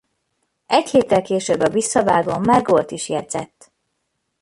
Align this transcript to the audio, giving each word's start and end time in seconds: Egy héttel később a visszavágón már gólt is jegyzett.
Egy 0.67 0.89
héttel 0.89 1.21
később 1.21 1.59
a 1.59 1.69
visszavágón 1.69 2.41
már 2.41 2.61
gólt 2.61 2.91
is 2.91 3.09
jegyzett. 3.09 3.71